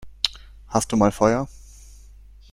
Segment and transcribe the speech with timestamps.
[0.65, 1.47] Hast du mal Feuer?